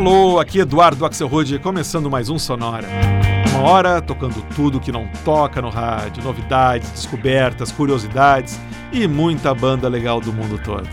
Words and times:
Alô, 0.00 0.40
aqui 0.40 0.60
Eduardo 0.60 1.04
Axelrod, 1.04 1.58
começando 1.58 2.10
mais 2.10 2.30
um 2.30 2.38
Sonora. 2.38 2.88
Uma 3.50 3.68
hora 3.68 4.00
tocando 4.00 4.40
tudo 4.56 4.80
que 4.80 4.90
não 4.90 5.06
toca 5.26 5.60
no 5.60 5.68
rádio, 5.68 6.24
novidades, 6.24 6.90
descobertas, 6.90 7.70
curiosidades 7.70 8.58
e 8.90 9.06
muita 9.06 9.54
banda 9.54 9.90
legal 9.90 10.18
do 10.18 10.32
mundo 10.32 10.58
todo. 10.64 10.88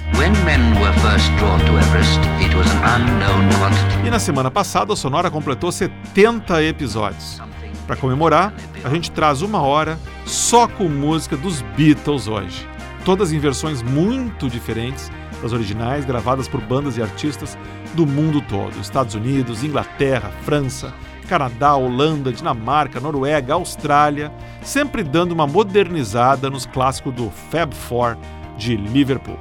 e 4.06 4.10
na 4.10 4.20
semana 4.20 4.52
passada, 4.52 4.92
o 4.92 4.96
Sonora 4.98 5.32
completou 5.32 5.72
70 5.72 6.62
episódios. 6.64 7.42
Para 7.88 7.96
comemorar, 7.96 8.54
a 8.84 8.90
gente 8.90 9.10
traz 9.12 9.42
uma 9.42 9.62
hora 9.62 9.98
só 10.26 10.68
com 10.68 10.90
música 10.90 11.38
dos 11.38 11.62
Beatles 11.78 12.28
hoje. 12.28 12.68
Todas 13.06 13.32
em 13.32 13.40
versões 13.40 13.82
muito 13.82 14.50
diferentes 14.50 15.10
das 15.42 15.54
originais, 15.54 16.06
gravadas 16.06 16.48
por 16.48 16.62
bandas 16.62 16.98
e 16.98 17.02
artistas 17.02 17.58
do 17.94 18.06
mundo 18.06 18.42
todo: 18.42 18.80
Estados 18.80 19.16
Unidos, 19.16 19.64
Inglaterra, 19.64 20.32
França, 20.44 20.94
Canadá, 21.28 21.76
Holanda, 21.76 22.32
Dinamarca, 22.32 23.00
Noruega, 23.00 23.54
Austrália, 23.54 24.32
sempre 24.62 25.04
dando 25.04 25.32
uma 25.32 25.46
modernizada 25.46 26.50
nos 26.50 26.66
clássicos 26.66 27.14
do 27.14 27.30
Fab 27.52 27.74
Four 27.74 28.18
de 28.58 28.76
Liverpool. 28.76 29.38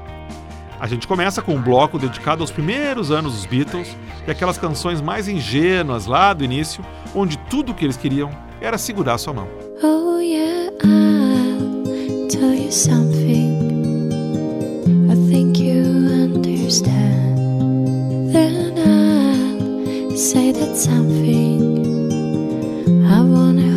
A 0.78 0.86
gente 0.86 1.06
começa 1.06 1.41
com 1.41 1.55
um 1.55 1.62
bloco 1.62 1.98
dedicado 1.98 2.42
aos 2.42 2.50
primeiros 2.50 3.10
anos 3.10 3.33
dos 3.33 3.47
Beatles 3.47 3.97
e 4.27 4.30
aquelas 4.30 4.58
canções 4.58 5.00
mais 5.00 5.27
ingênuas 5.27 6.05
lá 6.05 6.34
do 6.34 6.44
início, 6.44 6.84
onde 7.14 7.38
tudo 7.38 7.72
o 7.72 7.74
que 7.74 7.84
eles 7.84 7.97
queriam 7.97 8.30
era 8.60 8.77
segurar 8.77 9.16
sua 9.16 9.33
mão. 9.33 9.48
Oh 9.83 10.19
yeah, 10.20 10.70
I'll 10.84 12.28
tell 12.28 12.55
you 12.55 12.70
something. 12.70 13.75
Then 16.66 16.83
I'll 18.77 20.16
say 20.16 20.50
that 20.50 20.77
something. 20.77 21.78
I 23.06 23.23
wanna 23.23 23.75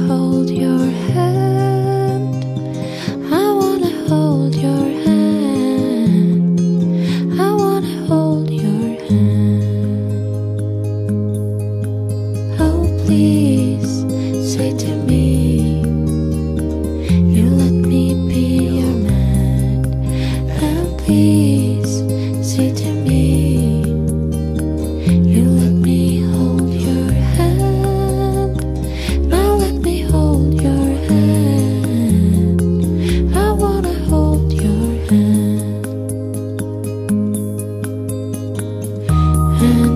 And 39.62 39.89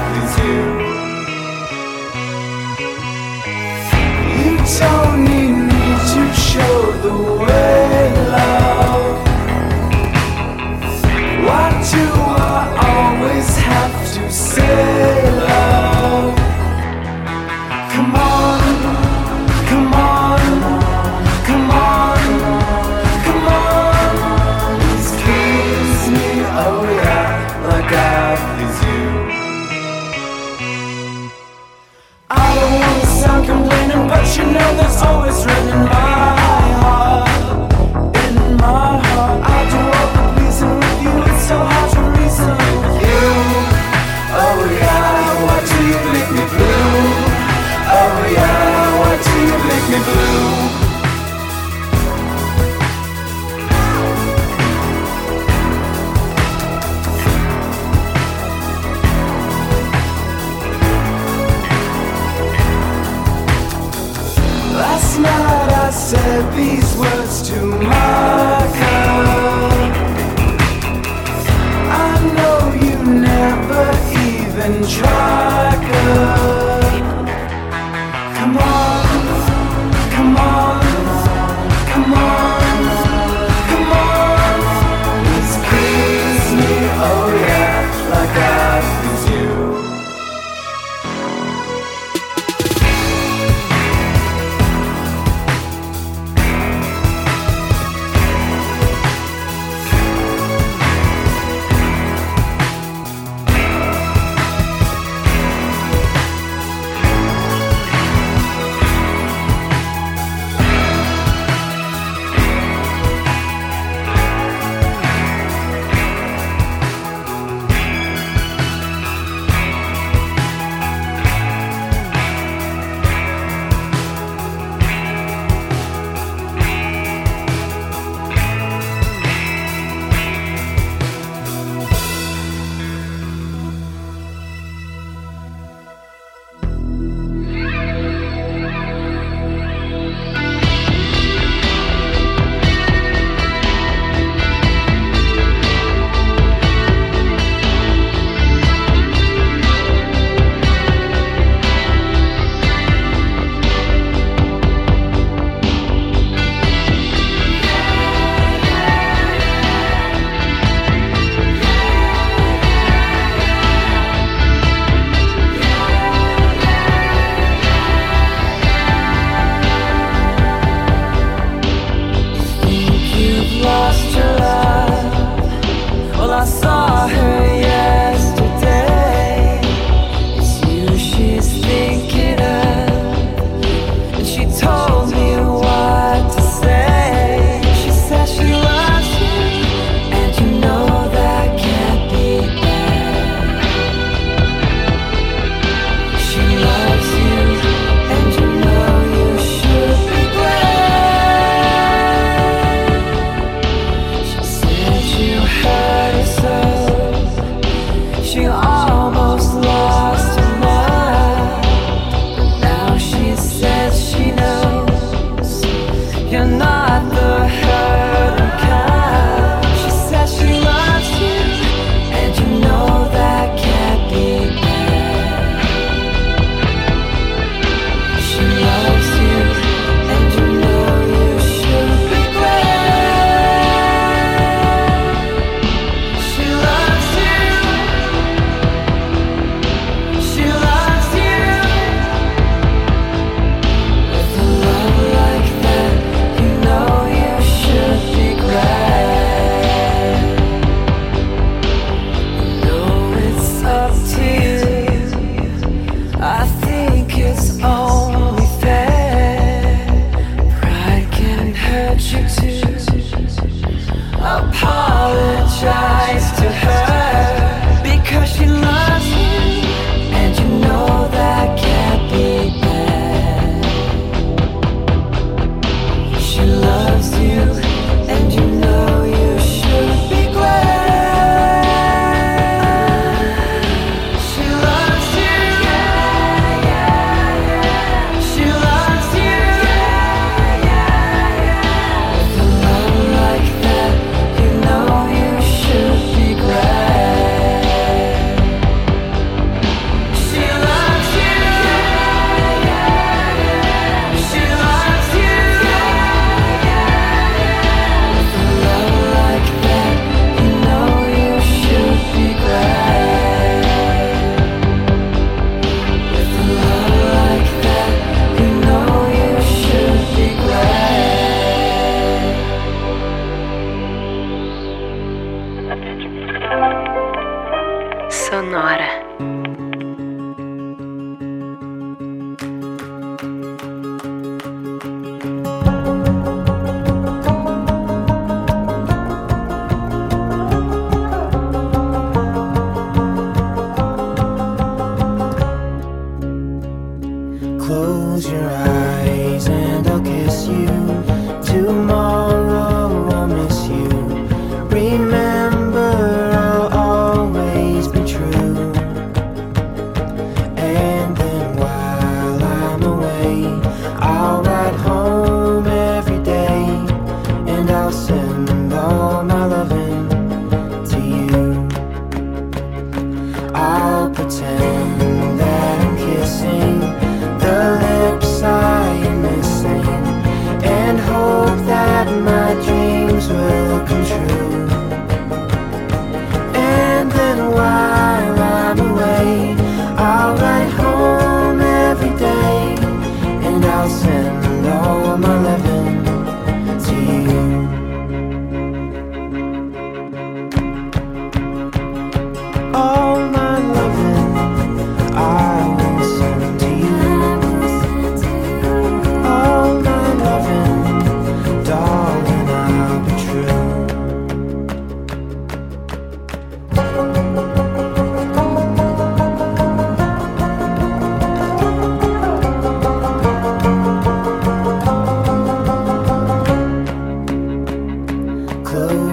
I 0.00 0.06
you. 0.44 0.60
You 4.42 4.54
don't 4.78 5.24
need 5.24 5.56
me 5.72 5.86
to 6.12 6.22
show 6.34 6.78
the 7.04 7.16
way, 7.42 8.12
love. 8.36 9.18
Why 11.46 11.66
do 11.92 12.04
I 12.50 12.64
always 12.92 13.50
have 13.56 13.96
to 14.14 14.22
say, 14.30 15.17
words 67.50 67.88
to 75.88 76.37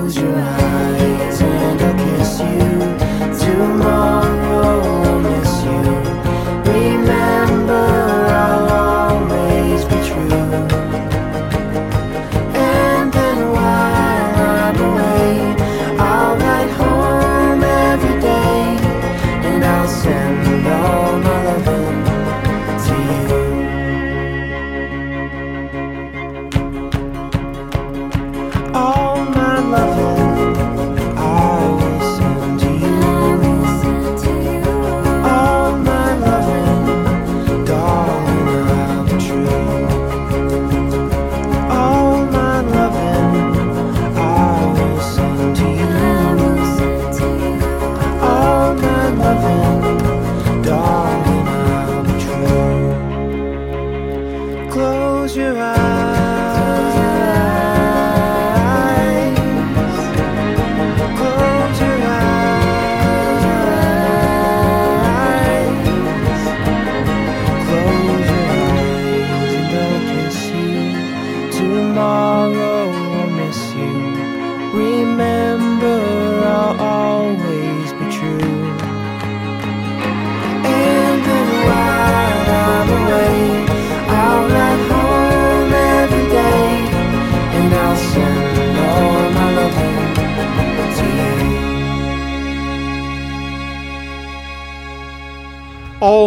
Close 0.05 0.17
your 0.17 0.35
eyes 0.35 0.64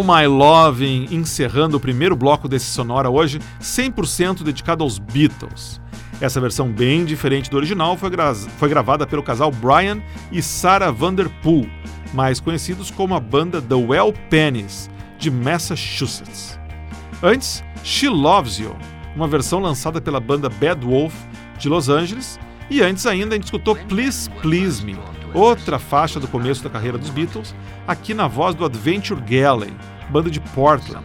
My 0.08 0.26
Loving, 0.26 1.08
encerrando 1.10 1.76
o 1.76 1.80
primeiro 1.80 2.16
bloco 2.16 2.48
desse 2.48 2.64
Sonora 2.64 3.10
hoje, 3.10 3.40
100% 3.60 4.42
dedicado 4.42 4.82
aos 4.82 4.98
Beatles. 4.98 5.78
Essa 6.18 6.40
versão 6.40 6.72
bem 6.72 7.04
diferente 7.04 7.50
do 7.50 7.58
original 7.58 7.94
foi, 7.94 8.08
gra- 8.08 8.34
foi 8.34 8.70
gravada 8.70 9.06
pelo 9.06 9.22
casal 9.22 9.50
Brian 9.50 10.00
e 10.32 10.40
Sarah 10.40 10.90
Vanderpool, 10.90 11.68
mais 12.14 12.40
conhecidos 12.40 12.90
como 12.90 13.14
a 13.14 13.20
banda 13.20 13.60
The 13.60 13.74
Well 13.74 14.14
Pennies, 14.30 14.88
de 15.18 15.30
Massachusetts. 15.30 16.58
Antes, 17.22 17.62
She 17.84 18.08
Loves 18.08 18.58
You, 18.58 18.74
uma 19.14 19.28
versão 19.28 19.58
lançada 19.60 20.00
pela 20.00 20.20
banda 20.20 20.48
Bad 20.48 20.86
Wolf, 20.86 21.12
de 21.58 21.68
Los 21.68 21.90
Angeles, 21.90 22.40
e 22.70 22.80
antes 22.80 23.04
ainda 23.04 23.34
a 23.34 23.36
gente 23.36 23.44
escutou 23.44 23.76
Please 23.76 24.30
Please 24.40 24.82
Me, 24.82 24.96
outra 25.34 25.78
faixa 25.78 26.18
do 26.18 26.26
começo 26.26 26.64
da 26.64 26.70
carreira 26.70 26.96
dos 26.96 27.10
Beatles, 27.10 27.54
aqui 27.86 28.14
na 28.14 28.26
voz 28.26 28.54
do 28.54 28.64
Adventure 28.64 29.20
Galley, 29.20 29.70
banda 30.10 30.30
de 30.30 30.40
Portland. 30.40 31.04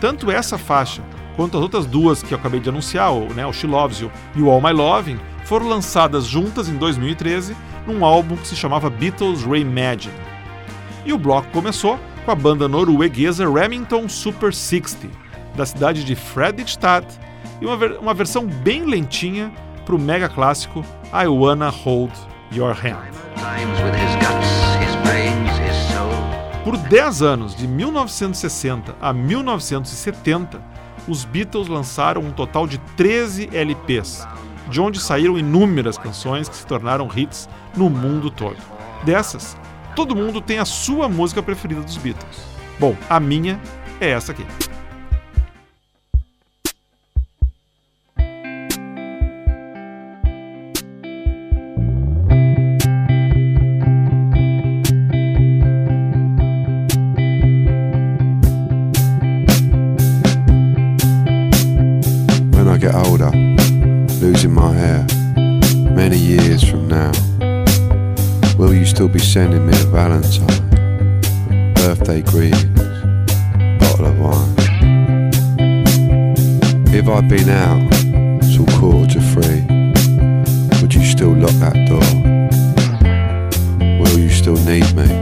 Tanto 0.00 0.30
essa 0.30 0.56
faixa 0.58 1.02
quanto 1.36 1.56
as 1.56 1.62
outras 1.62 1.86
duas 1.86 2.22
que 2.22 2.32
eu 2.34 2.38
acabei 2.38 2.60
de 2.60 2.68
anunciar, 2.68 3.12
o, 3.12 3.32
né, 3.32 3.46
o 3.46 3.52
She 3.52 3.66
Loves 3.66 4.00
You 4.00 4.10
e 4.36 4.42
o 4.42 4.50
All 4.50 4.60
My 4.60 4.72
Loving, 4.72 5.18
foram 5.44 5.68
lançadas 5.68 6.24
juntas 6.26 6.68
em 6.68 6.76
2013 6.76 7.56
num 7.86 8.04
álbum 8.04 8.36
que 8.36 8.46
se 8.46 8.56
chamava 8.56 8.90
Beatles 8.90 9.42
Reimagine. 9.44 10.14
E 11.04 11.12
o 11.12 11.18
bloco 11.18 11.48
começou 11.50 11.98
com 12.24 12.30
a 12.30 12.34
banda 12.34 12.68
norueguesa 12.68 13.50
Remington 13.50 14.08
Super 14.08 14.52
60, 14.52 15.08
da 15.56 15.64
cidade 15.64 16.04
de 16.04 16.14
Fredrikstad, 16.14 17.06
e 17.60 17.66
uma, 17.66 17.76
ver- 17.76 17.98
uma 17.98 18.12
versão 18.14 18.46
bem 18.46 18.84
lentinha 18.84 19.50
para 19.84 19.94
o 19.94 19.98
mega 19.98 20.28
clássico 20.28 20.84
I 21.12 21.26
Wanna 21.26 21.70
Hold 21.70 22.12
Your 22.52 22.72
Hand. 22.72 23.10
Por 26.62 26.76
10 26.76 27.22
anos, 27.22 27.54
de 27.56 27.66
1960 27.66 28.94
a 29.00 29.14
1970, 29.14 30.60
os 31.08 31.24
Beatles 31.24 31.68
lançaram 31.68 32.20
um 32.20 32.32
total 32.32 32.66
de 32.66 32.76
13 32.98 33.48
LPs, 33.50 34.28
de 34.68 34.78
onde 34.78 35.00
saíram 35.00 35.38
inúmeras 35.38 35.96
canções 35.96 36.50
que 36.50 36.56
se 36.56 36.66
tornaram 36.66 37.08
hits 37.16 37.48
no 37.74 37.88
mundo 37.88 38.30
todo. 38.30 38.58
Dessas, 39.04 39.56
todo 39.96 40.14
mundo 40.14 40.38
tem 40.38 40.58
a 40.58 40.66
sua 40.66 41.08
música 41.08 41.42
preferida 41.42 41.80
dos 41.80 41.96
Beatles. 41.96 42.42
Bom, 42.78 42.94
a 43.08 43.18
minha 43.18 43.58
é 43.98 44.10
essa 44.10 44.32
aqui. 44.32 44.44
sending 69.32 69.64
me 69.64 69.72
a 69.74 69.86
Valentine, 69.86 70.80
birthday 71.74 72.20
greetings, 72.20 72.80
bottle 73.78 74.06
of 74.06 74.18
wine. 74.18 74.54
If 76.92 77.06
I'd 77.06 77.28
been 77.28 77.48
out 77.48 77.92
till 78.50 78.66
quarter 78.80 79.12
to 79.12 79.20
three, 79.20 79.62
would 80.82 80.92
you 80.92 81.04
still 81.04 81.32
lock 81.32 81.52
that 81.60 81.76
door? 81.86 82.00
Will 84.00 84.18
you 84.18 84.30
still 84.30 84.56
need 84.64 84.92
me? 84.96 85.19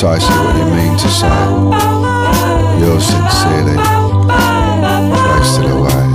precisely 0.00 0.36
what 0.44 0.54
you 0.56 0.64
mean 0.76 0.96
to 0.96 1.08
say. 1.08 1.26
Yours 2.78 3.04
sincerely, 3.04 3.76
wasted 5.26 5.68
away. 5.74 6.06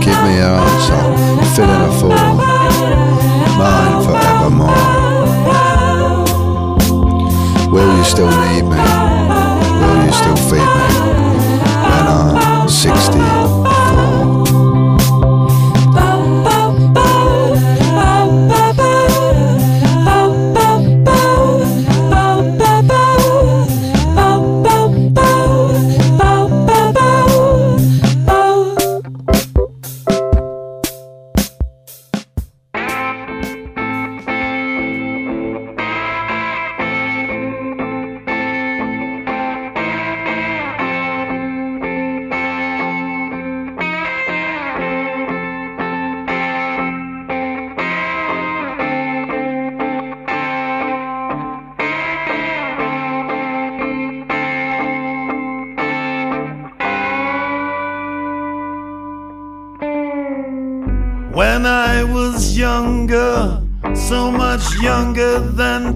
Give 0.00 0.18
me 0.24 0.36
your 0.40 0.56
answer, 0.64 1.02
fill 1.54 1.68
in 1.68 1.82
a 1.82 1.92
form, 2.00 2.38
mine 3.58 4.02
forevermore. 4.02 4.82
Will 7.70 7.98
you 7.98 8.04
still 8.04 8.30
need 8.30 8.62
me? 8.62 8.80
Will 9.82 10.06
you 10.06 10.12
still 10.12 10.36
feed 10.36 10.70
me 10.78 10.86
when 11.84 12.06
I'm 12.08 12.66
60? 12.66 13.35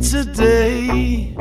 today. 0.00 1.34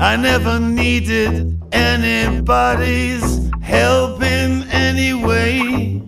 I 0.00 0.16
never 0.16 0.58
needed 0.58 1.62
anybody's 1.72 3.50
help 3.62 4.22
in 4.22 4.64
any 4.70 5.14
way. 5.14 6.02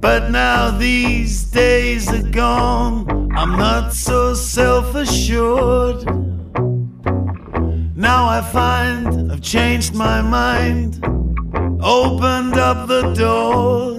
But 0.00 0.30
now 0.30 0.70
these 0.70 1.50
days 1.50 2.12
are 2.12 2.30
gone, 2.30 3.30
I'm 3.34 3.56
not 3.56 3.94
so 3.94 4.34
self 4.34 4.94
assured. 4.94 6.04
Now 7.96 8.28
I 8.28 8.40
find 8.52 9.32
I've 9.32 9.42
changed 9.42 9.94
my 9.94 10.20
mind, 10.20 11.02
opened 11.82 12.56
up 12.56 12.86
the 12.88 13.14
door. 13.14 13.97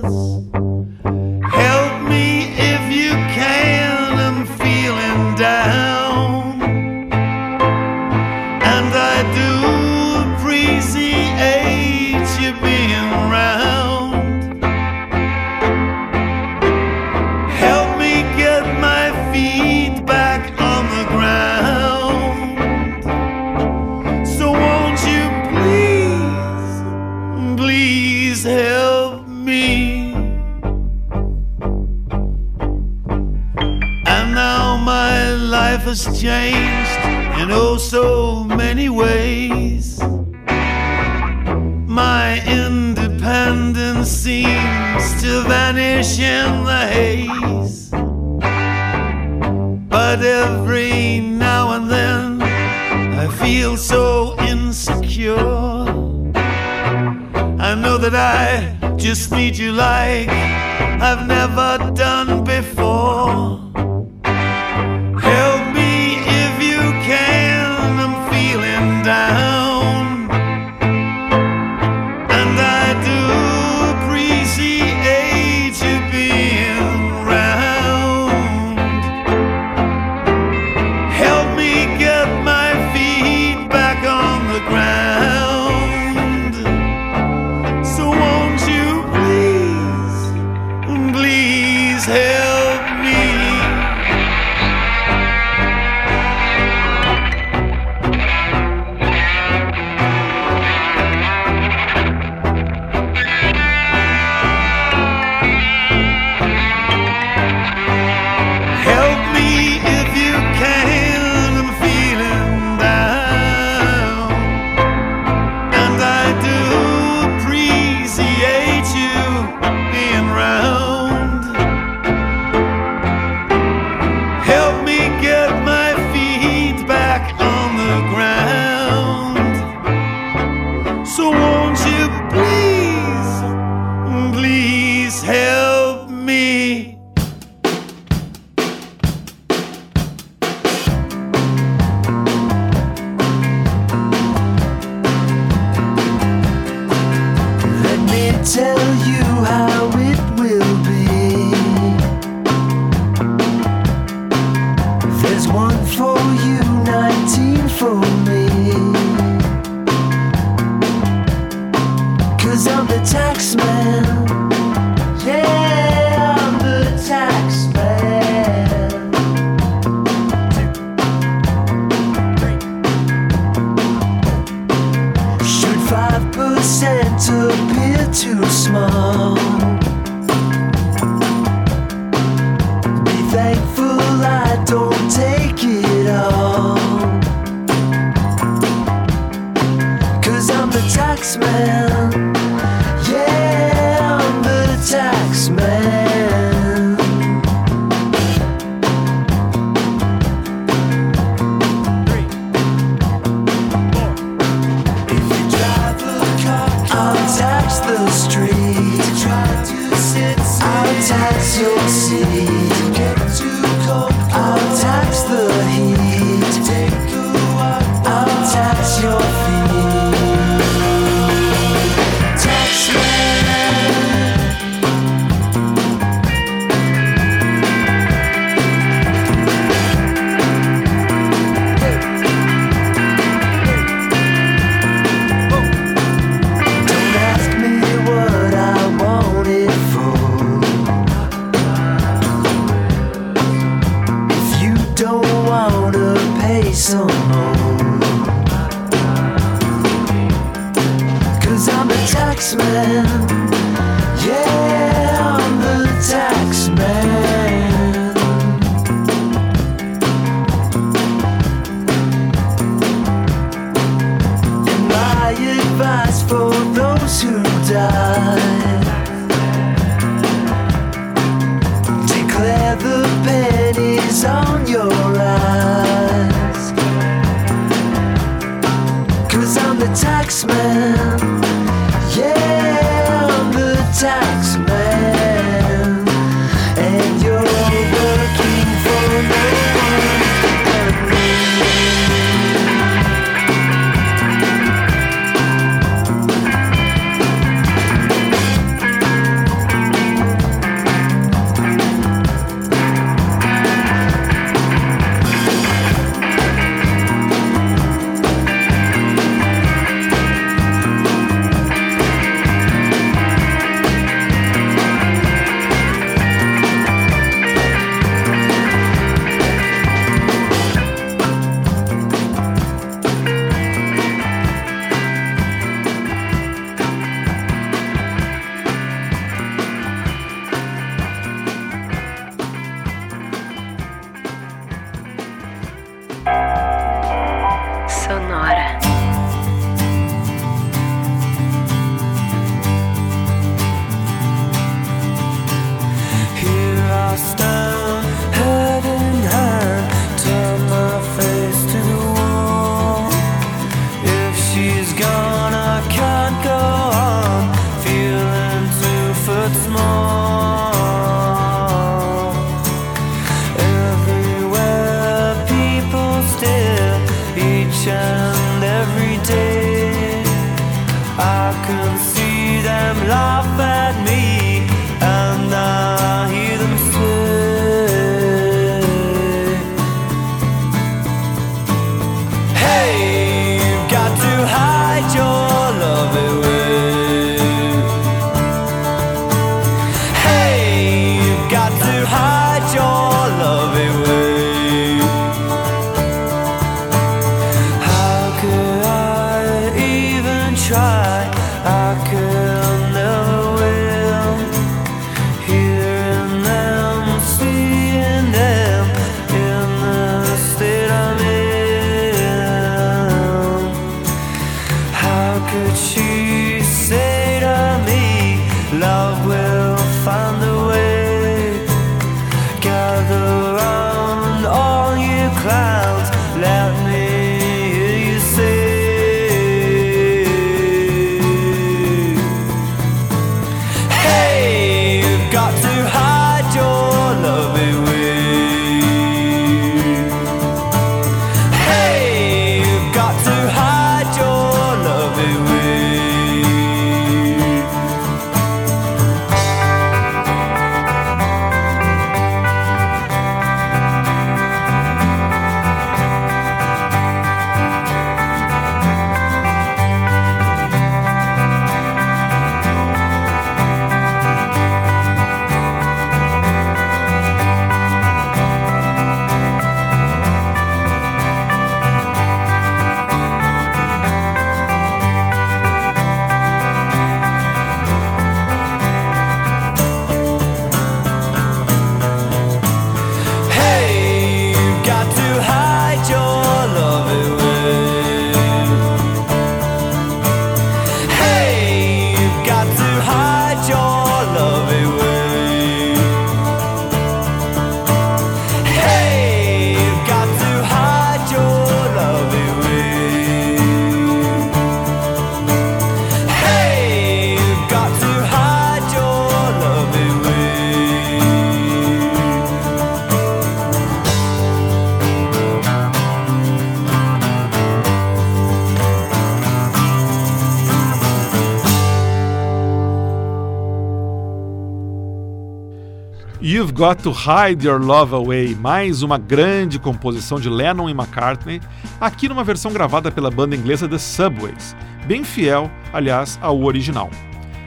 To 526.99 527.12
Hide 527.12 527.65
Your 527.65 527.81
Love 527.81 528.13
Away, 528.13 528.55
mais 528.55 529.01
uma 529.01 529.17
grande 529.17 529.79
composição 529.79 530.39
de 530.39 530.49
Lennon 530.49 530.89
e 530.89 530.91
McCartney, 530.91 531.62
aqui 531.99 532.27
numa 532.27 532.43
versão 532.43 532.73
gravada 532.73 533.09
pela 533.09 533.31
banda 533.31 533.55
inglesa 533.55 533.88
The 533.88 533.97
Subways, 533.97 534.75
bem 535.07 535.23
fiel, 535.23 535.71
aliás, 535.93 536.38
ao 536.41 536.62
original. 536.62 537.09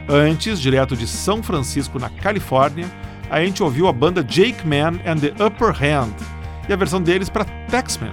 Antes, 0.09 0.61
direto 0.61 0.95
de 0.95 1.07
São 1.07 1.42
Francisco, 1.42 1.99
na 1.99 2.11
Califórnia, 2.11 2.87
a 3.31 3.42
gente 3.42 3.62
ouviu 3.62 3.88
a 3.88 3.92
banda 3.92 4.23
Jake 4.23 4.66
Man 4.66 5.01
and 5.07 5.16
the 5.16 5.33
Upper 5.42 5.71
Hand 5.71 6.12
e 6.68 6.73
a 6.73 6.77
versão 6.77 7.01
deles 7.01 7.31
para 7.31 7.47
Taxman. 7.71 8.12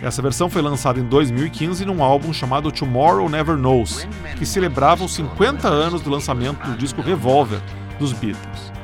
Essa 0.00 0.22
versão 0.22 0.48
foi 0.48 0.62
lançada 0.62 1.00
em 1.00 1.04
2015 1.04 1.84
num 1.84 2.04
álbum 2.04 2.32
chamado 2.32 2.70
Tomorrow 2.70 3.28
Never 3.28 3.56
Knows, 3.56 4.06
que 4.38 4.46
celebrava 4.46 5.04
os 5.04 5.14
50 5.14 5.66
anos 5.66 6.02
do 6.02 6.10
lançamento 6.10 6.64
do 6.64 6.76
disco 6.76 7.00
Revolver 7.00 7.60
dos 7.98 8.12
Beatles. 8.12 8.75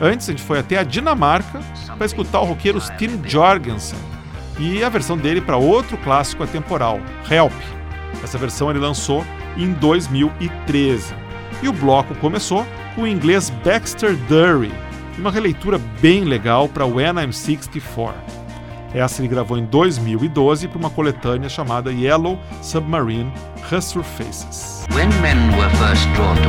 Antes, 0.00 0.28
a 0.28 0.32
gente 0.32 0.42
foi 0.42 0.58
até 0.58 0.78
a 0.78 0.84
Dinamarca 0.84 1.60
para 1.96 2.06
escutar 2.06 2.40
o 2.40 2.44
roqueiro 2.44 2.80
Tim 2.96 3.20
Jorgensen 3.24 3.98
e 4.58 4.82
a 4.82 4.88
versão 4.88 5.16
dele 5.16 5.40
para 5.40 5.56
outro 5.56 5.96
clássico 5.98 6.42
atemporal, 6.42 7.00
Help. 7.30 7.52
Essa 8.22 8.38
versão 8.38 8.70
ele 8.70 8.78
lançou 8.78 9.24
em 9.56 9.72
2013. 9.72 11.14
E 11.62 11.68
o 11.68 11.72
bloco 11.72 12.14
começou 12.16 12.66
com 12.94 13.02
o 13.02 13.08
inglês 13.08 13.50
Baxter 13.64 14.16
Dury, 14.28 14.72
uma 15.18 15.30
releitura 15.30 15.78
bem 16.00 16.24
legal 16.24 16.68
para 16.68 16.86
When 16.86 17.20
I'm 17.20 17.32
64. 17.32 18.14
Essa 18.94 19.20
ele 19.20 19.28
gravou 19.28 19.58
em 19.58 19.64
2012 19.66 20.68
para 20.68 20.78
uma 20.78 20.90
coletânea 20.90 21.48
chamada 21.48 21.92
Yellow 21.92 22.38
Submarine 22.62 23.32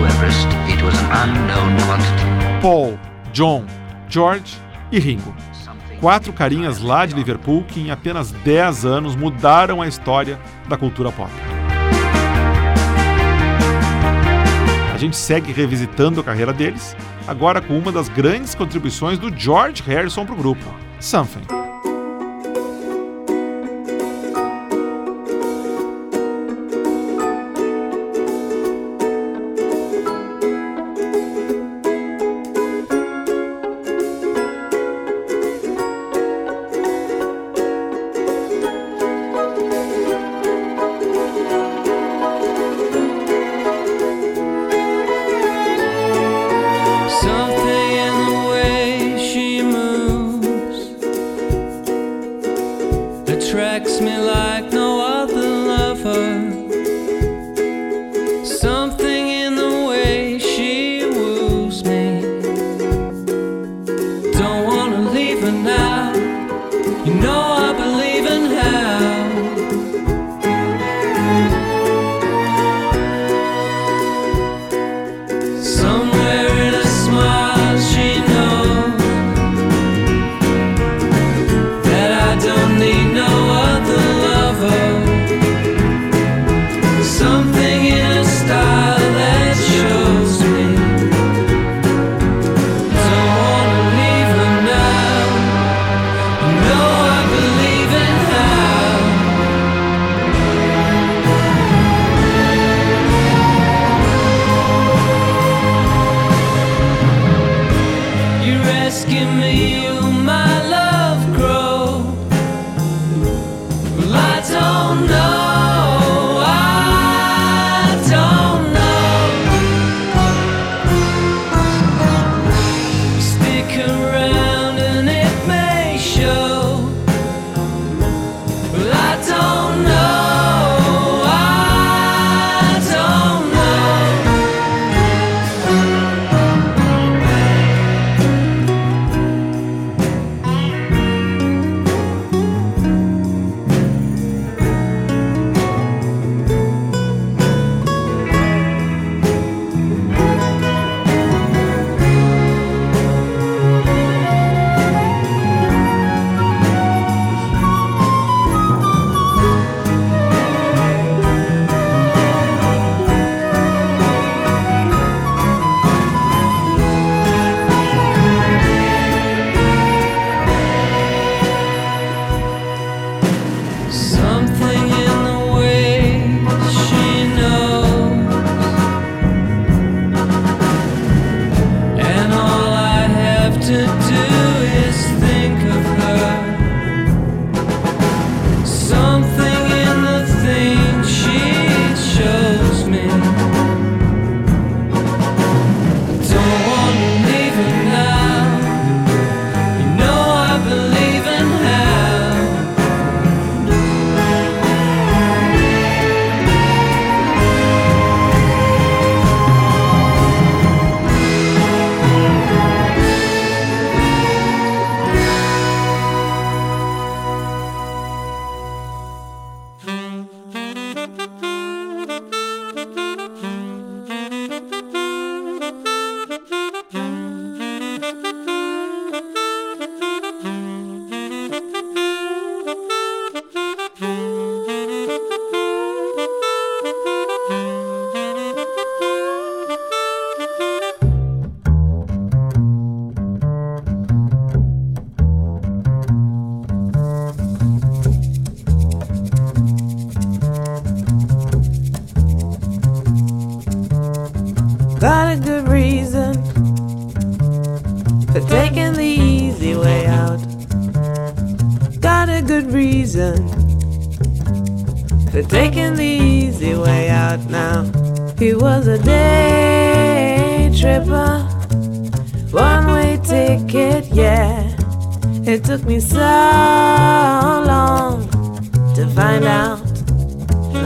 Everest, 0.06 0.48
unknown 1.12 1.76
quantity. 1.86 2.62
Paul, 2.62 2.98
John, 3.34 3.66
George 4.08 4.58
e 4.92 5.00
Ringo. 5.00 5.34
Quatro 6.00 6.32
carinhas 6.32 6.82
lá 6.82 7.06
de 7.06 7.14
Liverpool 7.14 7.64
que 7.64 7.82
em 7.82 7.92
apenas 7.92 8.32
10 8.32 8.86
anos 8.86 9.16
mudaram 9.16 9.82
a 9.82 9.88
história 9.88 10.40
da 10.68 10.78
cultura 10.78 11.12
pop. 11.12 11.32
A 14.94 14.98
gente 14.98 15.16
segue 15.16 15.52
revisitando 15.52 16.20
a 16.20 16.24
carreira 16.24 16.52
deles, 16.52 16.96
agora 17.28 17.62
com 17.62 17.78
uma 17.78 17.92
das 17.92 18.10
grandes 18.10 18.54
contribuições 18.56 19.18
do 19.18 19.34
George 19.34 19.82
Harrison 19.84 20.26
para 20.26 20.36
o 20.36 20.38
grupo, 20.38 20.66
Something. 21.00 21.44
You 67.10 67.16
know 67.16 67.39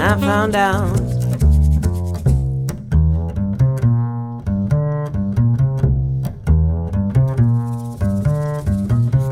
I 0.06 0.20
found 0.20 0.54
out. 0.54 1.00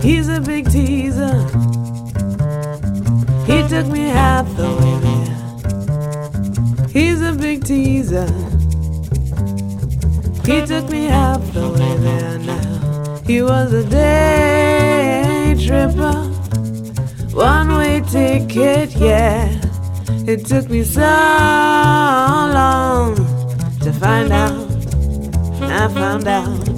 He's 0.02 0.30
a 0.30 0.40
big 0.40 0.72
teaser. 0.72 1.40
He 3.46 3.68
took 3.68 3.88
me 3.88 4.08
half 4.08 4.48
the 4.56 4.70
way 4.80 4.96
there. 5.08 6.88
He's 6.88 7.22
a 7.22 7.34
big 7.34 7.66
teaser. 7.66 8.32
He 10.46 10.66
took 10.66 10.90
me 10.90 11.04
half 11.08 11.42
the 11.54 11.70
way 11.70 11.98
there 11.98 12.40
now. 12.40 13.22
He 13.28 13.42
was 13.42 13.74
a 13.74 13.84
day 13.84 15.54
tripper. 15.66 16.30
One 17.36 17.78
way 17.78 18.00
ticket, 18.10 18.96
yeah. 18.96 19.61
It 20.28 20.46
took 20.46 20.70
me 20.70 20.84
so 20.84 21.02
long 21.02 23.16
to 23.80 23.92
find 23.94 24.32
out. 24.32 24.70
I 25.62 25.88
found 25.88 26.28
out. 26.28 26.71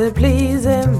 To 0.00 0.10
please 0.12 0.64
him. 0.64 0.94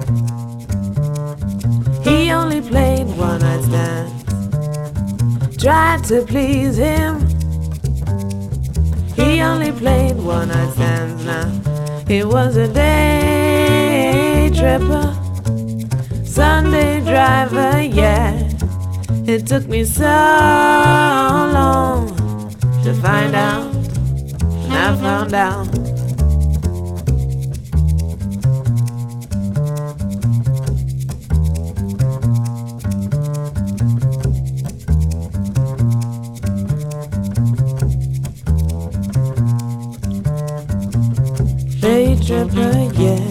He 2.03 2.31
only 2.31 2.61
played 2.61 3.07
one 3.17 3.41
night 3.41 3.65
stands. 3.65 5.57
Tried 5.57 6.05
to 6.05 6.27
please 6.27 6.77
him. 6.77 7.27
He 9.17 9.41
only 9.41 9.73
played 9.73 10.17
one 10.17 10.49
night 10.49 10.73
stands 10.75 11.25
now. 11.25 11.49
He 12.09 12.25
was 12.25 12.57
a 12.57 12.69
day 12.69 14.51
tripper, 14.55 15.15
Sunday 16.27 17.01
driver, 17.01 17.81
yeah. 17.81 18.35
It 19.27 19.47
took 19.47 19.67
me 19.67 19.85
so 19.85 20.05
long 21.59 22.09
to 22.85 22.93
find 23.01 23.35
out, 23.35 23.75
and 23.75 24.73
I 24.75 24.95
found 25.01 25.33
out. 25.33 25.70
Tripper, 42.53 42.91
yeah. 42.99 43.31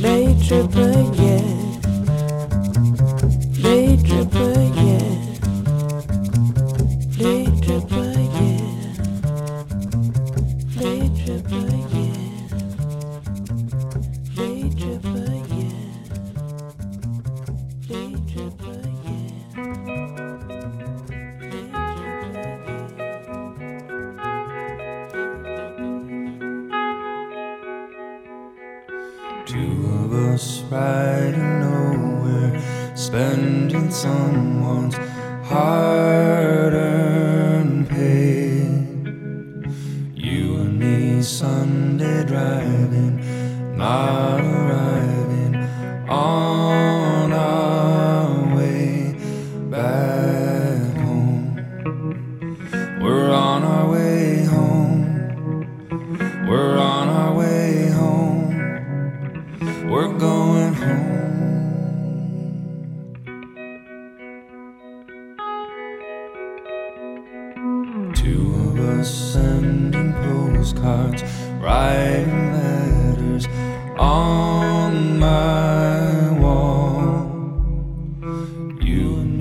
Day 0.00 0.36
tripper, 0.46 1.05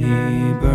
You 0.06 0.75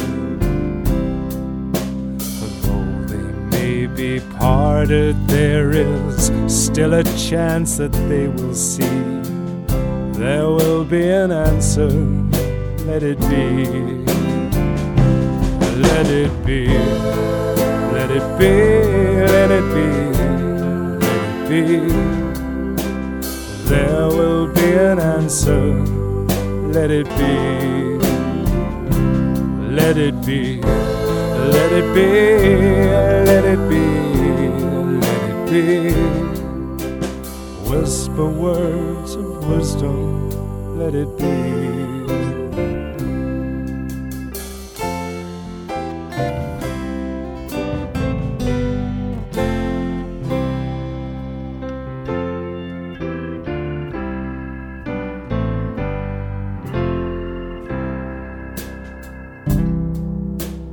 Parted, 4.37 5.15
there 5.27 5.71
is 5.71 6.31
still 6.47 6.93
a 6.93 7.03
chance 7.03 7.77
that 7.77 7.91
they 8.09 8.27
will 8.27 8.55
see. 8.55 8.97
There 10.17 10.47
will 10.47 10.83
be 10.85 11.09
an 11.09 11.31
answer, 11.31 11.89
let 12.85 13.03
it 13.03 13.19
be. 13.21 14.01
Let 15.81 16.07
it 16.07 16.45
be, 16.45 16.67
let 17.93 18.11
it 18.11 18.37
be, 18.37 18.51
let 19.31 19.51
it 19.51 19.67
be, 19.73 19.87
let 20.11 20.69
it 21.09 21.49
be. 21.49 21.93
There 23.69 24.07
will 24.07 24.47
be 24.53 24.73
an 24.73 24.99
answer, 24.99 25.73
let 26.71 26.91
it 26.91 27.07
be. 27.17 27.71
Let 29.71 29.97
it 29.97 30.25
be, 30.25 30.61
let 30.61 31.71
it 31.71 31.93
be, 31.95 32.05
let 33.25 33.45
it 33.45 33.69
be, 33.69 34.10
let 35.01 35.21
it 35.29 35.51
be. 35.51 35.91
Whisper 37.69 38.29
words 38.29 39.15
of 39.15 39.47
wisdom, 39.49 40.77
let 40.77 40.95
it 40.95 41.17
be. 41.17 41.81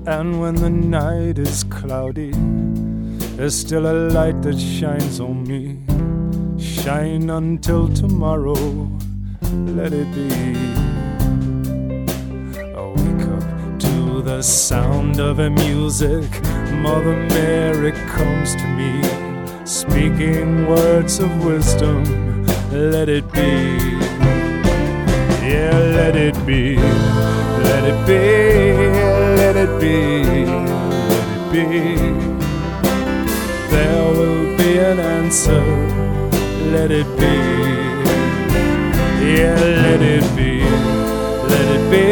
And 0.07 0.41
when 0.41 0.55
the 0.55 0.71
night 0.71 1.39
is 1.39 1.65
cloudy, 1.65 2.33
there's 3.39 3.55
still 3.55 3.87
a 3.87 4.11
light 4.11 4.43
that 4.43 4.59
shines 4.59 5.21
on 5.21 5.45
me. 5.45 5.79
Shine 6.61 7.31
until 7.31 7.87
tomorrow, 7.89 8.59
let 9.79 9.93
it 9.93 10.13
be. 10.13 10.29
I 12.75 12.83
wake 12.97 13.27
up 13.37 13.79
to 13.79 14.23
the 14.23 14.43
sound 14.43 15.21
of 15.21 15.39
a 15.39 15.51
music. 15.51 16.29
Mother 16.83 17.15
Mary 17.31 17.93
comes 18.17 18.57
to 18.57 18.67
me, 18.79 19.05
speaking 19.65 20.67
words 20.67 21.21
of 21.21 21.31
wisdom. 21.45 22.03
Let 22.73 23.09
it 23.09 23.31
be. 23.31 23.79
Yeah, 25.47 25.79
let 25.95 26.17
it 26.17 26.35
be. 26.45 26.77
Let 26.77 27.85
it 27.85 28.05
be. 28.05 28.19
Let 29.41 29.57
it 29.57 29.81
be. 29.81 30.45
Let 30.45 31.67
it 31.71 31.95
be. 31.95 31.98
There 34.89 34.97
will 34.97 35.03
be 35.03 35.09
an 35.09 35.25
answer. 35.25 35.65
Let 36.73 36.91
it 36.91 37.07
be. 37.19 37.37
Yeah, 39.23 39.61
let 39.61 40.01
it 40.01 40.25
be. 40.35 40.63
Let 41.53 41.69
it 41.77 41.85
be. 41.91 42.05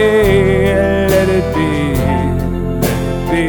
Let 1.09 1.29
it 1.29 1.45
be. 1.55 1.69
Let 2.83 2.99
it 3.01 3.17
be. 3.33 3.47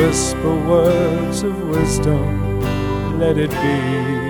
Whisper 0.00 0.56
words 0.66 1.38
of 1.42 1.54
wisdom. 1.68 2.24
Let 3.18 3.36
it 3.36 3.50
be. 3.50 4.27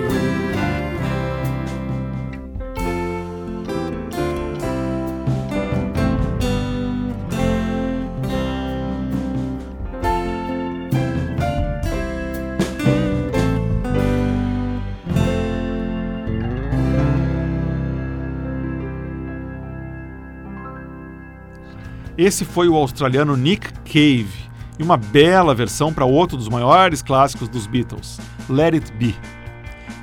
Esse 22.19 22.45
foi 22.45 22.69
o 22.69 22.75
australiano 22.75 23.37
Nick 23.37 23.73
Cave 23.85 24.51
e 24.77 24.83
uma 24.83 24.97
bela 24.97 25.55
versão 25.55 25.95
para 25.95 26.05
outro 26.05 26.37
dos 26.37 26.49
maiores 26.49 27.01
clássicos 27.01 27.49
dos 27.49 27.69
Beatles, 27.69 28.19
Let 28.51 28.75
It 28.75 28.93
Be. 28.95 29.15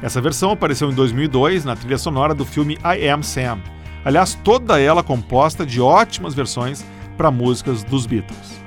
Essa 0.01 0.21
versão 0.21 0.51
apareceu 0.51 0.89
em 0.89 0.93
2002 0.93 1.65
na 1.65 1.75
trilha 1.75 1.97
sonora 1.97 2.33
do 2.33 2.45
filme 2.45 2.77
I 2.85 3.09
Am 3.09 3.21
Sam. 3.21 3.59
Aliás, 4.05 4.33
toda 4.45 4.79
ela 4.79 5.03
composta 5.03 5.65
de 5.65 5.81
ótimas 5.81 6.33
versões 6.33 6.85
para 7.17 7.29
músicas 7.29 7.83
dos 7.83 8.05
Beatles. 8.05 8.61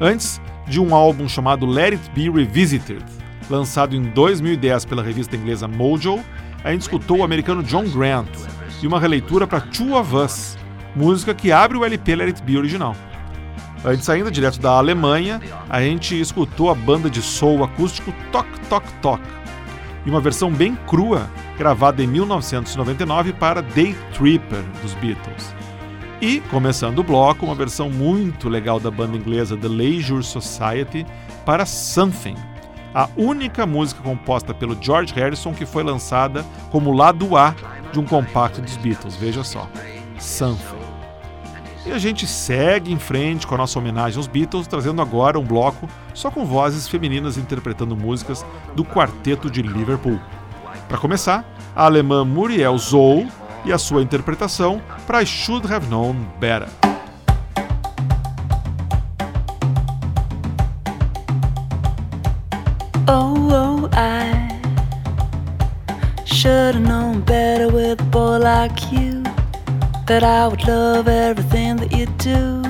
Antes 0.00 0.40
de 0.66 0.80
um 0.80 0.94
álbum 0.94 1.28
chamado 1.28 1.66
Let 1.66 1.92
It 1.92 2.10
Be 2.14 2.30
Revisited, 2.30 3.04
lançado 3.50 3.94
em 3.94 4.00
2010 4.00 4.86
pela 4.86 5.02
revista 5.02 5.36
inglesa 5.36 5.68
Mojo, 5.68 6.20
a 6.64 6.72
gente 6.72 6.80
escutou 6.80 7.18
o 7.18 7.22
americano 7.22 7.62
John 7.62 7.84
Grant 7.84 8.30
e 8.82 8.86
uma 8.86 8.98
releitura 8.98 9.46
para 9.46 9.60
Two 9.60 9.94
of 9.94 10.16
Us, 10.16 10.56
música 10.94 11.34
que 11.34 11.52
abre 11.52 11.76
o 11.76 11.84
LP 11.84 12.16
Let 12.16 12.26
It 12.26 12.42
Be 12.42 12.56
original. 12.56 12.94
Antes 13.84 14.08
ainda, 14.08 14.30
direto 14.30 14.58
da 14.58 14.72
Alemanha, 14.72 15.40
a 15.68 15.80
gente 15.80 16.18
escutou 16.18 16.70
a 16.70 16.74
banda 16.74 17.10
de 17.10 17.20
soul 17.20 17.62
acústico 17.62 18.14
Tok 18.32 18.48
Tok 18.68 18.86
Tok 19.02 19.22
e 20.06 20.10
uma 20.10 20.20
versão 20.20 20.50
bem 20.50 20.74
crua 20.86 21.28
gravada 21.58 22.02
em 22.02 22.06
1999 22.06 23.32
para 23.34 23.60
Day 23.60 23.94
Tripper 24.12 24.62
dos 24.82 24.94
Beatles. 24.94 25.54
E, 26.20 26.40
começando 26.50 27.00
o 27.00 27.02
bloco, 27.02 27.44
uma 27.44 27.54
versão 27.54 27.90
muito 27.90 28.48
legal 28.48 28.80
da 28.80 28.90
banda 28.90 29.16
inglesa 29.16 29.56
The 29.56 29.68
Leisure 29.68 30.22
Society 30.22 31.04
para 31.44 31.66
Something, 31.66 32.36
a 32.94 33.08
única 33.16 33.66
música 33.66 34.02
composta 34.02 34.54
pelo 34.54 34.78
George 34.80 35.12
Harrison 35.12 35.52
que 35.52 35.66
foi 35.66 35.82
lançada 35.82 36.44
como 36.70 36.92
lado 36.92 37.36
A 37.36 37.54
de 37.92 37.98
um 37.98 38.04
compacto 38.04 38.62
dos 38.62 38.76
Beatles, 38.76 39.16
veja 39.16 39.44
só. 39.44 39.68
Something. 40.18 40.83
E 41.86 41.92
a 41.92 41.98
gente 41.98 42.26
segue 42.26 42.90
em 42.90 42.98
frente 42.98 43.46
com 43.46 43.54
a 43.54 43.58
nossa 43.58 43.78
homenagem 43.78 44.16
aos 44.16 44.26
Beatles, 44.26 44.66
trazendo 44.66 45.02
agora 45.02 45.38
um 45.38 45.44
bloco 45.44 45.86
só 46.14 46.30
com 46.30 46.46
vozes 46.46 46.88
femininas 46.88 47.36
interpretando 47.36 47.94
músicas 47.94 48.44
do 48.74 48.84
quarteto 48.84 49.50
de 49.50 49.60
Liverpool. 49.60 50.18
Para 50.88 50.96
começar, 50.96 51.44
a 51.76 51.84
alemã 51.84 52.24
Muriel 52.24 52.78
Zou 52.78 53.26
e 53.66 53.72
a 53.72 53.76
sua 53.76 54.02
interpretação 54.02 54.80
para 55.06 55.22
I 55.22 55.26
Should 55.26 55.70
Have 55.72 55.86
Known 55.88 56.16
Better. 56.40 56.68
Oh, 63.06 63.34
oh, 63.50 63.90
I 63.92 64.48
should 66.24 66.76
have 66.76 66.80
known 66.80 67.20
better 67.20 67.70
with 67.70 68.00
a 68.00 68.04
boy 68.04 68.38
like 68.38 68.90
you. 68.90 69.23
That 70.06 70.22
I 70.22 70.48
would 70.48 70.66
love 70.66 71.08
everything 71.08 71.76
that 71.76 71.90
you 71.90 72.04
do. 72.18 72.62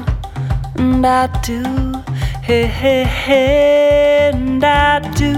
And 0.77 1.05
I 1.05 1.27
do. 1.41 1.65
Hey, 2.43 2.67
hey, 2.67 3.03
hey, 3.03 4.31
and 4.33 4.63
I 4.63 5.01
do. 5.15 5.35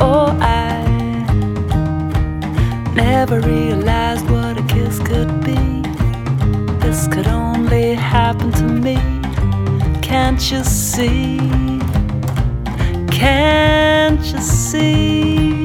Oh, 0.00 0.36
I 0.40 0.82
never 2.96 3.40
realized 3.40 4.28
what 4.28 4.58
a 4.58 4.62
kiss 4.64 4.98
could 4.98 5.44
be. 5.44 5.82
This 6.80 7.06
could 7.06 7.28
only 7.28 7.94
happen 7.94 8.50
to 8.52 8.64
me. 8.64 8.96
Can't 10.02 10.42
you 10.50 10.64
see? 10.64 11.38
Can't 13.12 14.24
you 14.24 14.40
see? 14.40 15.61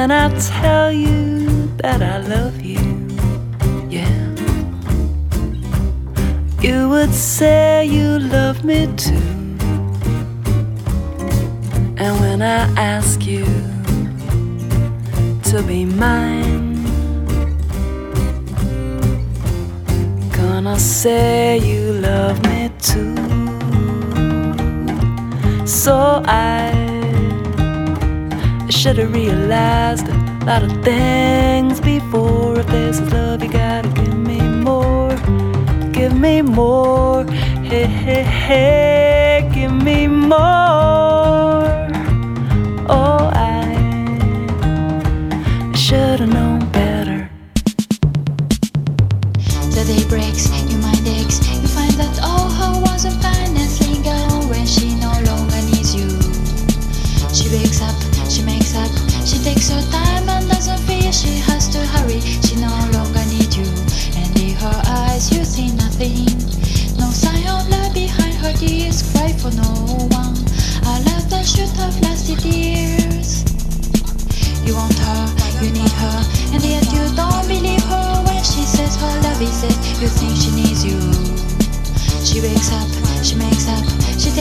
When 0.00 0.12
I 0.12 0.30
tell 0.40 0.90
you 0.90 1.66
that 1.76 2.00
I 2.00 2.26
love 2.26 2.62
you, 2.62 2.80
yeah, 3.90 4.34
you 6.62 6.88
would 6.88 7.12
say 7.12 7.84
you 7.84 8.18
love 8.18 8.64
me 8.64 8.86
too. 8.96 9.30
And 11.98 12.18
when 12.18 12.40
I 12.40 12.60
ask 12.80 13.26
you 13.26 13.44
to 15.50 15.62
be 15.68 15.84
mine, 15.84 16.82
gonna 20.32 20.78
say 20.78 21.58
you 21.58 21.92
love 21.92 22.42
me 22.46 22.70
too. 22.78 23.16
So 25.66 26.22
I 26.24 26.89
should 28.70 28.98
have 28.98 29.12
realized 29.12 30.06
a 30.08 30.44
lot 30.44 30.62
of 30.62 30.70
things 30.84 31.80
before. 31.80 32.58
If 32.60 32.66
this 32.68 33.00
is 33.00 33.12
love, 33.12 33.42
you 33.42 33.50
gotta 33.50 33.88
give 33.88 34.16
me 34.16 34.40
more. 34.40 35.14
Give 35.92 36.14
me 36.16 36.42
more. 36.42 37.24
Hey, 37.70 37.86
hey, 37.86 38.22
hey, 38.22 39.50
give 39.52 39.72
me 39.72 40.06
more. 40.06 41.39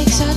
Takes 0.06 0.29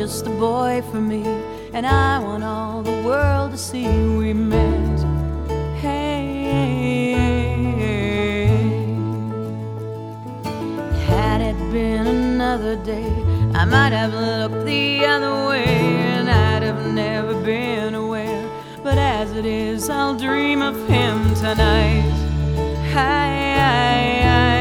just 0.00 0.26
a 0.26 0.30
boy 0.30 0.82
for 0.90 0.98
me, 0.98 1.22
and 1.74 1.86
I 1.86 2.18
want 2.20 2.42
all 2.42 2.82
the 2.82 3.02
world 3.02 3.50
to 3.50 3.58
see 3.58 3.86
we 4.16 4.32
met. 4.32 4.98
Hey, 5.78 7.12
had 11.06 11.42
it 11.42 11.58
been 11.70 12.06
another 12.06 12.76
day, 12.76 13.12
I 13.54 13.66
might 13.66 13.92
have 13.92 14.14
looked 14.14 14.64
the 14.64 15.04
other 15.04 15.34
way, 15.50 15.66
and 15.66 16.30
I'd 16.30 16.62
have 16.62 16.94
never 16.94 17.34
been 17.42 17.94
aware. 17.94 18.48
But 18.82 18.96
as 18.96 19.32
it 19.36 19.44
is, 19.44 19.90
I'll 19.90 20.16
dream 20.16 20.62
of 20.62 20.76
him 20.88 21.34
tonight. 21.34 22.10
Hi, 22.94 23.28
hi, 23.60 24.22
hi, 24.32 24.59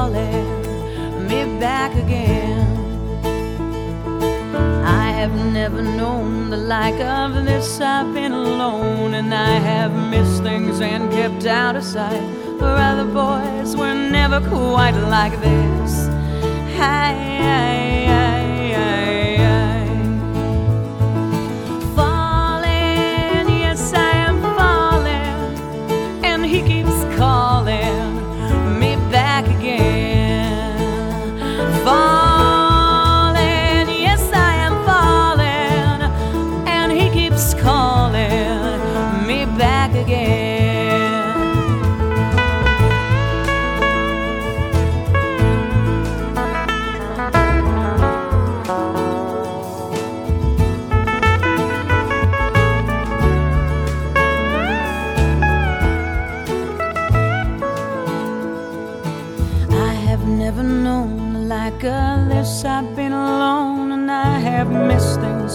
calling 0.00 1.28
me 1.28 1.40
back 1.60 1.92
again. 2.04 2.66
I 5.02 5.08
have 5.20 5.34
never 5.52 5.82
known 5.82 6.48
the 6.48 6.56
like 6.56 6.98
of 7.00 7.44
this. 7.44 7.80
I've 7.80 8.14
been 8.14 8.32
alone 8.32 9.12
and 9.20 9.30
I 9.34 9.54
have 9.70 9.92
missed 10.12 10.42
things 10.42 10.80
and 10.80 11.10
kept 11.12 11.44
out 11.44 11.76
of 11.76 11.84
sight. 11.84 12.26
For 12.58 12.72
other 12.90 13.08
boys 13.22 13.76
were 13.76 13.94
never 14.18 14.40
quite 14.48 14.96
like 15.16 15.36
this. 15.40 15.92
I, 16.78 17.12
I, 17.58 18.26
I. 18.26 18.29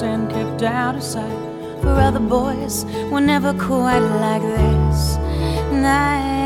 and 0.06 0.30
kept 0.30 0.64
out 0.64 0.96
of 0.96 1.04
sight. 1.04 1.40
For 1.82 1.90
other 1.90 2.20
boys 2.20 2.86
were 3.12 3.22
never 3.22 3.54
quite 3.54 4.00
like 4.00 4.42
this. 4.42 5.18
I. 5.86 6.46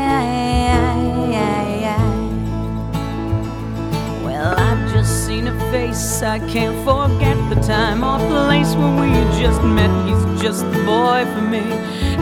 Well, 4.24 4.54
I've 4.58 4.92
just 4.92 5.26
seen 5.26 5.46
a 5.46 5.58
face. 5.70 6.22
I 6.22 6.38
can't 6.38 6.76
forget 6.84 7.36
the 7.52 7.60
time 7.62 8.04
or 8.04 8.18
place 8.28 8.74
where 8.74 8.94
we 9.00 9.10
just 9.40 9.62
met. 9.62 9.90
He's 10.06 10.42
just 10.42 10.60
the 10.72 10.78
boy 10.84 11.24
for 11.32 11.42
me. 11.42 11.64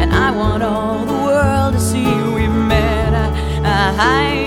And 0.00 0.12
I 0.12 0.30
want 0.30 0.62
all 0.62 1.04
the 1.04 1.12
world 1.12 1.74
to 1.74 1.80
see 1.80 2.04
we've 2.04 2.58
met. 2.74 3.12
I, 3.64 3.94
I, 3.98 4.37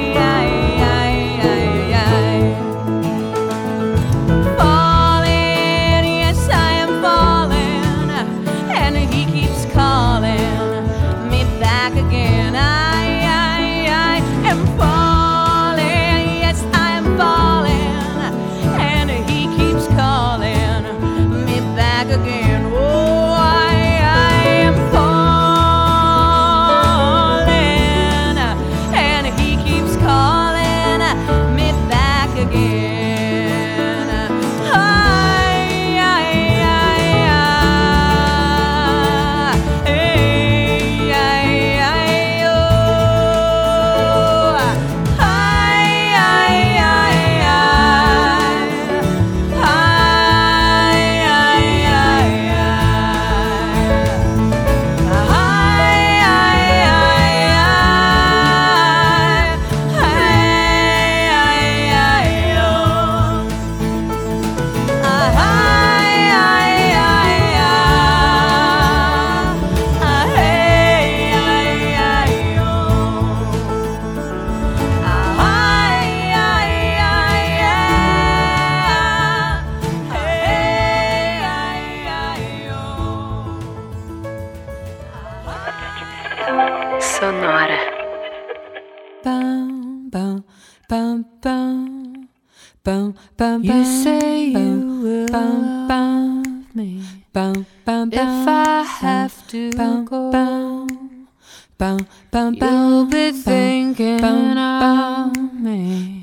of 104.57 105.35
me. 105.53 106.19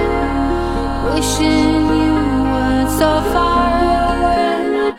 wishing 1.15 1.87
you 1.99 2.13
weren't 2.51 2.91
so 3.01 3.11
far 3.33 3.67
away, 4.15 4.93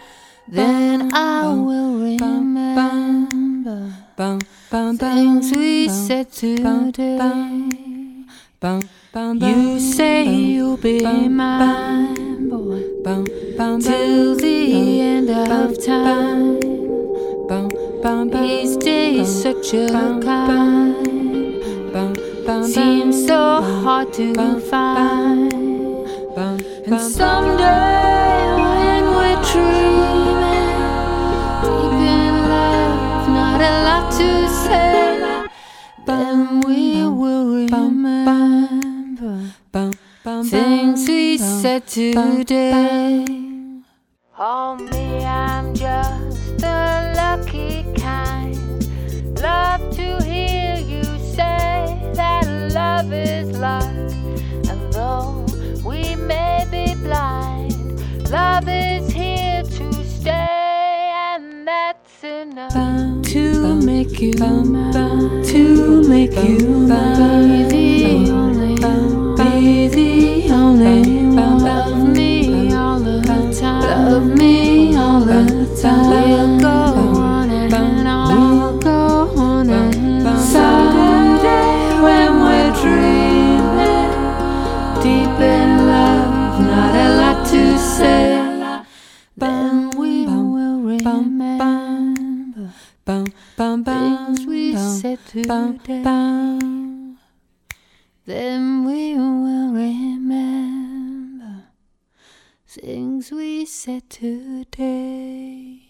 then 0.49 1.13
I 1.15 1.49
will 1.49 1.93
remember 1.99 2.91
things 4.99 5.47
we 5.57 5.89
said 5.89 6.31
today. 6.33 7.19
You 9.41 9.81
say 9.81 10.25
you'll 10.27 10.77
be 10.77 11.03
mine, 11.29 12.30
till 13.81 14.37
the 14.37 15.01
end 15.01 15.31
of 15.31 15.85
time. 15.85 16.61
Each 18.45 18.79
day 18.79 19.19
is 19.19 19.43
such 19.43 19.75
a 19.75 19.89
kind. 20.23 20.95
Seems 22.67 23.27
so 23.27 23.63
hard 23.83 24.13
to 24.15 24.61
find. 24.61 25.53
And 26.87 27.01
someday 27.01 28.55
when 28.69 29.05
we're 29.17 29.43
dreaming, 29.51 30.79
deep 31.63 31.99
in 32.15 32.35
love, 32.55 33.29
not 33.29 33.61
a 33.61 33.75
lot 33.89 34.07
to 34.21 34.31
say, 34.63 35.49
then 36.07 36.61
we 36.61 37.05
will 37.21 37.47
remember 37.55 38.71
things 40.45 40.80
said 41.61 41.87
today. 41.87 43.27
Oh 44.39 44.77
me, 44.77 45.23
I'm 45.27 45.75
just 45.75 46.57
the 46.57 47.13
lucky 47.15 47.85
kind. 48.01 48.57
Love 49.43 49.95
to 49.97 50.23
hear 50.25 50.77
you 50.77 51.05
say 51.19 52.01
that 52.15 52.47
love 52.73 53.13
is 53.13 53.59
luck. 53.59 53.85
And 54.71 54.91
though 54.95 55.45
we 55.85 56.17
may 56.17 56.65
be 56.71 56.95
blind, 56.95 57.75
love 58.31 58.67
is 58.67 59.13
here 59.13 59.63
to 59.63 59.93
stay, 60.05 61.13
and 61.13 61.69
that's 61.69 62.25
enough 62.25 62.73
to 63.33 63.75
make 63.83 64.19
you 64.19 64.33
mine. 64.39 65.45
To 65.45 66.09
make 66.09 66.33
you 66.43 66.87
mine. 66.89 67.69
Be 67.69 68.25
the 68.25 68.31
only, 68.33 68.77
be 69.37 69.89
the 69.89 70.53
only 70.55 71.30
Love 74.01 74.29
me 74.39 74.97
all 74.97 75.21
the 75.21 75.45
time. 75.81 76.09
We'll 76.11 76.59
go 76.59 77.21
on 77.21 77.51
and 77.51 78.09
on. 78.09 78.59
We'll 78.59 78.79
go 78.79 79.35
on 79.37 79.69
and 79.69 80.27
on. 80.27 80.39
Someday 80.39 82.01
when 82.07 82.31
we're 82.45 82.73
dreaming, 82.81 84.11
deep 85.05 85.37
in 85.55 85.71
love, 85.87 86.61
not 86.73 86.95
a 86.95 87.09
lot 87.21 87.47
to 87.49 87.63
say. 87.79 88.25
Then 89.37 89.91
we 89.91 90.27
will 90.27 90.81
remember 90.81 91.59
things 93.85 94.47
we 94.47 94.77
said 94.77 95.19
today, 95.27 95.79
then 98.27 98.85
we 98.87 99.15
will 99.15 99.73
remember 99.73 100.70
things 102.71 103.33
we 103.33 103.67
said 103.67 104.09
today. 104.09 105.90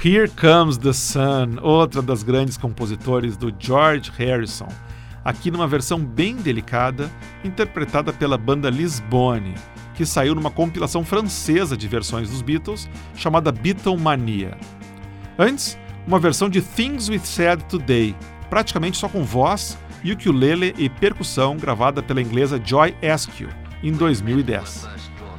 Here 0.00 0.28
Comes 0.28 0.78
the 0.78 0.92
Sun, 0.92 1.58
outra 1.60 2.00
das 2.00 2.22
grandes 2.22 2.56
compositores 2.56 3.36
do 3.36 3.52
George 3.58 4.12
Harrison, 4.16 4.68
aqui 5.24 5.50
numa 5.50 5.66
versão 5.66 5.98
bem 5.98 6.36
delicada, 6.36 7.10
interpretada 7.42 8.12
pela 8.12 8.38
banda 8.38 8.70
Lisbone, 8.70 9.56
que 9.96 10.06
saiu 10.06 10.36
numa 10.36 10.52
compilação 10.52 11.04
francesa 11.04 11.76
de 11.76 11.88
versões 11.88 12.30
dos 12.30 12.42
Beatles 12.42 12.88
chamada 13.16 13.50
Beatlemania. 13.50 14.56
Antes, 15.36 15.76
uma 16.06 16.20
versão 16.20 16.48
de 16.48 16.62
Things 16.62 17.08
We 17.08 17.18
Said 17.18 17.64
Today, 17.64 18.14
praticamente 18.48 18.98
só 18.98 19.08
com 19.08 19.24
voz, 19.24 19.76
ukulele 20.04 20.76
e 20.78 20.88
percussão 20.88 21.56
gravada 21.56 22.04
pela 22.04 22.22
inglesa 22.22 22.62
Joy 22.64 22.94
Askew 23.02 23.48
em 23.82 23.90
2010. 23.90 24.88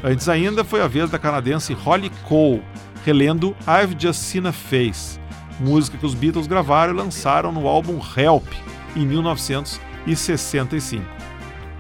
Antes 0.04 0.28
ainda 0.28 0.66
foi 0.66 0.82
a 0.82 0.88
vez 0.88 1.10
da 1.10 1.18
canadense 1.18 1.74
Holly 1.74 2.12
Cole, 2.28 2.62
relendo 3.10 3.56
I've 3.62 3.96
Just 3.98 4.20
Seen 4.20 4.46
a 4.46 4.52
Face, 4.52 5.20
música 5.60 5.98
que 5.98 6.06
os 6.06 6.14
Beatles 6.14 6.46
gravaram 6.46 6.94
e 6.94 6.96
lançaram 6.96 7.52
no 7.52 7.68
álbum 7.68 8.00
Help 8.16 8.46
em 8.96 9.04
1965. 9.04 11.04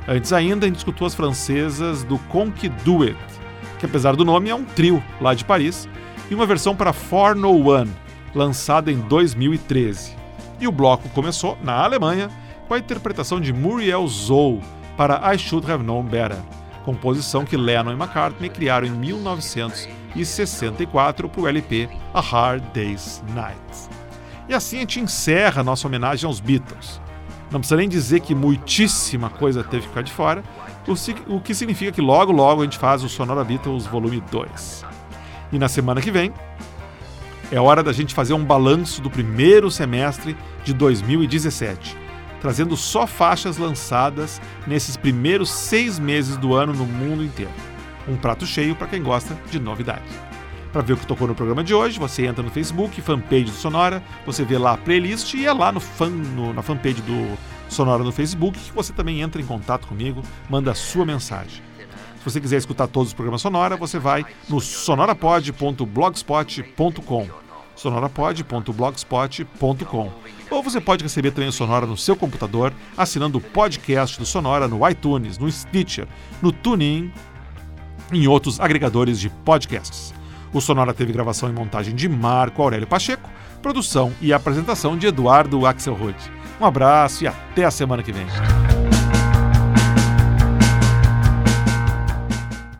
Antes 0.07 0.33
ainda, 0.33 0.65
a 0.65 0.69
gente 0.69 0.79
escutou 0.79 1.05
as 1.05 1.13
francesas 1.13 2.03
do 2.03 2.17
Conky 2.17 2.69
Duet, 2.83 3.15
que 3.77 3.85
apesar 3.85 4.15
do 4.15 4.25
nome 4.25 4.49
é 4.49 4.55
um 4.55 4.65
trio 4.65 5.03
lá 5.21 5.35
de 5.35 5.45
Paris, 5.45 5.87
e 6.31 6.33
uma 6.33 6.47
versão 6.47 6.75
para 6.75 6.93
For 6.93 7.35
No 7.35 7.69
One, 7.69 7.91
lançada 8.33 8.91
em 8.91 8.97
2013. 8.97 10.15
E 10.59 10.67
o 10.67 10.71
bloco 10.71 11.07
começou 11.09 11.59
na 11.63 11.75
Alemanha 11.75 12.31
com 12.67 12.73
a 12.73 12.79
interpretação 12.79 13.39
de 13.39 13.53
Muriel 13.53 14.07
Zou 14.07 14.59
para 14.97 15.31
I 15.31 15.37
Should 15.37 15.71
Have 15.71 15.83
Known 15.83 16.05
Better, 16.05 16.39
composição 16.89 17.45
que 17.45 17.55
Lennon 17.55 17.91
e 17.91 17.93
McCartney 17.93 18.49
criaram 18.49 18.87
em 18.87 18.91
1964 18.91 21.29
para 21.29 21.41
o 21.41 21.47
LP 21.47 21.87
A 22.11 22.19
Hard 22.19 22.63
Day's 22.73 23.23
Night. 23.35 23.59
E 24.47 24.55
assim 24.55 24.77
a 24.77 24.79
gente 24.79 24.99
encerra 24.99 25.63
nossa 25.63 25.87
homenagem 25.87 26.25
aos 26.25 26.39
Beatles. 26.39 26.99
Não 27.51 27.59
precisa 27.59 27.77
nem 27.77 27.87
dizer 27.87 28.21
que 28.21 28.33
muitíssima 28.33 29.29
coisa 29.29 29.63
teve 29.63 29.83
que 29.83 29.89
ficar 29.89 30.01
de 30.01 30.11
fora, 30.11 30.43
o 31.27 31.39
que 31.39 31.53
significa 31.53 31.91
que 31.91 32.01
logo 32.01 32.31
logo 32.31 32.61
a 32.61 32.63
gente 32.63 32.79
faz 32.79 33.03
o 33.03 33.09
Sonora 33.09 33.43
Beatles 33.43 33.85
Volume 33.85 34.23
2. 34.31 34.83
E 35.51 35.59
na 35.59 35.69
semana 35.69 36.01
que 36.01 36.09
vem 36.09 36.33
é 37.51 37.59
hora 37.59 37.83
da 37.83 37.93
gente 37.93 38.15
fazer 38.15 38.33
um 38.33 38.43
balanço 38.43 38.99
do 38.99 39.11
primeiro 39.11 39.69
semestre 39.69 40.35
de 40.63 40.73
2017, 40.73 41.95
trazendo 42.41 42.75
só 42.77 43.05
faixas 43.07 43.57
lançadas 43.57 44.41
nesses 44.67 44.95
primeiros 44.97 45.49
seis 45.49 45.97
meses 45.99 46.37
do 46.37 46.53
ano 46.53 46.73
no 46.73 46.85
mundo 46.85 47.23
inteiro. 47.23 47.51
Um 48.07 48.15
prato 48.17 48.45
cheio 48.45 48.75
para 48.75 48.87
quem 48.87 49.01
gosta 49.03 49.37
de 49.51 49.59
novidade. 49.59 50.03
Para 50.71 50.81
ver 50.81 50.93
o 50.93 50.97
que 50.97 51.05
tocou 51.07 51.27
no 51.27 51.33
programa 51.35 51.63
de 51.63 51.73
hoje, 51.73 51.97
você 51.99 52.25
entra 52.27 52.43
no 52.43 52.49
Facebook, 52.51 53.01
fanpage 53.01 53.45
do 53.45 53.51
Sonora, 53.51 54.01
você 54.25 54.43
vê 54.45 54.57
lá 54.57 54.73
a 54.73 54.77
playlist 54.77 55.33
e 55.33 55.45
é 55.45 55.51
lá 55.53 55.71
no 55.71 55.79
fan, 55.79 56.09
no- 56.09 56.53
na 56.53 56.61
fanpage 56.61 57.01
do 57.01 57.37
Sonora 57.67 58.03
no 58.03 58.11
Facebook 58.11 58.59
que 58.59 58.71
você 58.73 58.93
também 58.93 59.21
entra 59.21 59.41
em 59.41 59.45
contato 59.45 59.87
comigo, 59.87 60.21
manda 60.49 60.71
a 60.71 60.75
sua 60.75 61.05
mensagem. 61.05 61.63
Se 62.17 62.25
você 62.25 62.39
quiser 62.41 62.57
escutar 62.57 62.87
todos 62.87 63.09
os 63.09 63.13
programas 63.13 63.41
Sonora, 63.41 63.77
você 63.77 63.97
vai 63.97 64.25
no 64.47 64.59
sonorapod.blogspot.com 64.59 67.27
sonorapod.blogspot.com. 67.79 70.11
Ou 70.49 70.63
você 70.63 70.81
pode 70.81 71.03
receber 71.03 71.29
também 71.31 71.49
o 71.49 71.53
Sonora 71.53 71.85
no 71.85 71.97
seu 71.97 72.15
computador 72.15 72.73
assinando 72.97 73.37
o 73.37 73.41
podcast 73.41 74.17
do 74.19 74.25
Sonora 74.25 74.67
no 74.67 74.89
iTunes, 74.89 75.37
no 75.37 75.51
Stitcher, 75.51 76.07
no 76.41 76.51
TuneIn 76.51 77.13
e 78.11 78.23
em 78.23 78.27
outros 78.27 78.59
agregadores 78.59 79.19
de 79.19 79.29
podcasts. 79.29 80.11
O 80.51 80.59
Sonora 80.59 80.91
teve 80.93 81.13
gravação 81.13 81.47
e 81.49 81.53
montagem 81.53 81.95
de 81.95 82.09
Marco 82.09 82.61
Aurélio 82.61 82.87
Pacheco, 82.87 83.29
produção 83.61 84.11
e 84.19 84.33
apresentação 84.33 84.97
de 84.97 85.07
Eduardo 85.07 85.65
Axelrod. 85.65 86.17
Um 86.59 86.65
abraço 86.65 87.23
e 87.23 87.27
até 87.27 87.63
a 87.65 87.71
semana 87.71 88.03
que 88.03 88.11
vem. 88.11 88.25